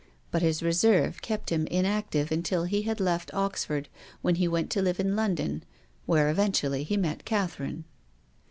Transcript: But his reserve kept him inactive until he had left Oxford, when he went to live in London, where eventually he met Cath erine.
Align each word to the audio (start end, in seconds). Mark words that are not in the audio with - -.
But 0.31 0.41
his 0.41 0.63
reserve 0.63 1.21
kept 1.21 1.51
him 1.51 1.67
inactive 1.67 2.31
until 2.31 2.63
he 2.63 2.81
had 2.81 2.99
left 2.99 3.31
Oxford, 3.35 3.87
when 4.23 4.33
he 4.33 4.47
went 4.47 4.71
to 4.71 4.81
live 4.81 4.99
in 4.99 5.15
London, 5.15 5.63
where 6.07 6.29
eventually 6.31 6.83
he 6.83 6.97
met 6.97 7.23
Cath 7.23 7.57
erine. 7.59 7.83